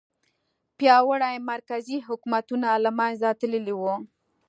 [0.77, 3.95] پیاوړي مرکزي حکومتونه له منځه تللي وو.